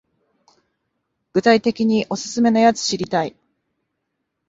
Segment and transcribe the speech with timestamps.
[1.33, 3.35] 具体的にオススメのやつ知りたい